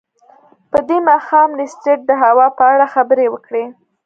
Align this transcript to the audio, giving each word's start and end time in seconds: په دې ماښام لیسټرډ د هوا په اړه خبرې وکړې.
په 0.71 0.79
دې 0.87 0.97
ماښام 1.09 1.49
لیسټرډ 1.59 2.01
د 2.05 2.11
هوا 2.23 2.47
په 2.57 2.63
اړه 2.73 2.85
خبرې 2.93 3.25
وکړې. 3.29 3.63